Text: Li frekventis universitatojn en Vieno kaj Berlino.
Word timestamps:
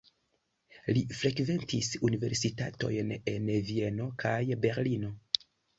Li 0.97 1.03
frekventis 1.19 1.91
universitatojn 2.11 3.15
en 3.35 3.55
Vieno 3.71 4.13
kaj 4.27 4.37
Berlino. 4.67 5.19